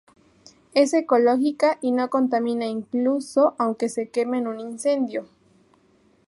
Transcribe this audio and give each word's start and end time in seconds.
Es 0.73 0.95
ecológica 0.95 1.77
y 1.79 1.91
no 1.91 2.09
contamina 2.09 2.65
incluso 2.65 3.53
aunque 3.59 3.87
se 3.87 4.09
queme 4.09 4.39
en 4.39 4.47
un 4.47 4.59
incendio. 4.59 5.27